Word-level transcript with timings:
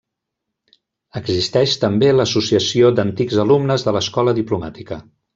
Existeix 1.19 1.75
també 1.83 2.09
l'Associació 2.15 2.91
d'antics 2.99 3.37
alumnes 3.47 3.85
de 3.89 3.93
l'Escola 3.97 4.35
diplomàtica. 4.43 4.99